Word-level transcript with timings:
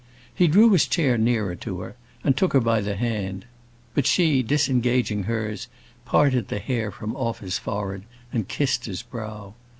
He 0.33 0.47
drew 0.47 0.71
his 0.71 0.87
chair 0.87 1.15
nearer 1.15 1.55
to 1.57 1.81
her, 1.81 1.95
and 2.23 2.35
took 2.35 2.53
her 2.53 2.59
by 2.59 2.81
the 2.81 2.95
hand. 2.95 3.45
But 3.93 4.07
she, 4.07 4.41
disengaging 4.41 5.25
hers, 5.25 5.67
parted 6.05 6.47
the 6.47 6.57
hair 6.57 6.89
from 6.89 7.15
off 7.15 7.39
his 7.41 7.59
forehead, 7.59 8.05
and 8.33 8.47
kissed 8.47 8.85
his 8.85 9.03
brow. 9.03 9.53